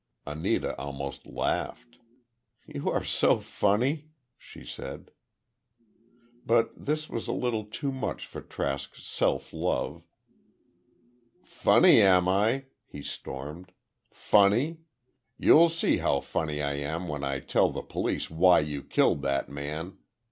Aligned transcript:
Anita 0.25 0.75
almost 0.79 1.27
laughed. 1.27 1.99
"You 2.65 2.89
are 2.89 3.03
so 3.03 3.37
funny," 3.37 4.09
she 4.35 4.65
said. 4.65 5.11
But 6.43 6.71
this 6.75 7.07
was 7.07 7.27
a 7.27 7.31
little 7.31 7.65
too 7.65 7.91
much 7.91 8.25
for 8.25 8.41
Trask's 8.41 9.03
self 9.05 9.53
love. 9.53 10.01
"Funny, 11.43 12.01
am 12.01 12.27
I?" 12.27 12.63
he 12.87 13.03
stormed. 13.03 13.73
"Funny! 14.09 14.79
You'll 15.37 15.69
see 15.69 15.97
how 15.97 16.19
funny 16.19 16.63
I 16.63 16.77
am 16.77 17.07
when 17.07 17.23
I 17.23 17.39
tell 17.39 17.69
the 17.69 17.83
police 17.83 18.27
why 18.27 18.61
you 18.61 18.81
killed 18.81 19.21
that 19.21 19.49
man! 19.49 19.99